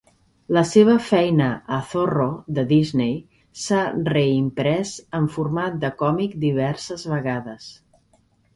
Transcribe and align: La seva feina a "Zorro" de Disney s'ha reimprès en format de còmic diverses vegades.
La 0.55 0.61
seva 0.67 0.93
feina 1.07 1.49
a 1.77 1.77
"Zorro" 1.89 2.25
de 2.59 2.63
Disney 2.71 3.13
s'ha 3.65 3.83
reimprès 4.09 4.95
en 5.21 5.31
format 5.39 5.79
de 5.87 5.95
còmic 6.03 6.37
diverses 6.49 7.09
vegades. 7.17 7.73